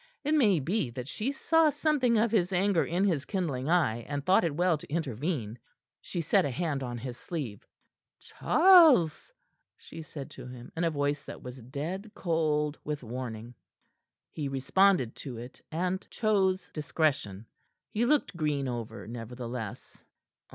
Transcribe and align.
It 0.23 0.33
may 0.33 0.59
be 0.59 0.89
that 0.89 1.07
she 1.07 1.31
saw 1.31 1.69
something 1.69 2.17
of 2.17 2.31
his 2.31 2.51
anger 2.51 2.83
in 2.83 3.03
his 3.03 3.23
kindling 3.23 3.69
eye, 3.69 3.97
and 4.07 4.25
thought 4.25 4.43
it 4.43 4.55
well 4.55 4.75
to 4.79 4.91
intervene. 4.91 5.59
She 6.01 6.21
set 6.21 6.43
a 6.43 6.49
hand 6.49 6.81
on 6.81 6.97
his 6.97 7.19
sleeve. 7.19 7.67
"Charles!" 8.19 9.31
she 9.77 10.01
said 10.01 10.31
to 10.31 10.47
him 10.47 10.71
in 10.75 10.85
a 10.85 10.89
voice 10.89 11.23
that 11.25 11.43
was 11.43 11.61
dead 11.61 12.09
cold 12.15 12.79
with 12.83 13.03
warning. 13.03 13.53
He 14.31 14.47
responded 14.47 15.15
to 15.17 15.37
it, 15.37 15.61
and 15.71 16.01
chose 16.09 16.71
discretion. 16.73 17.45
He 17.91 18.03
looked 18.03 18.35
Green 18.35 18.67
over, 18.67 19.05
nevertheless. 19.07 19.99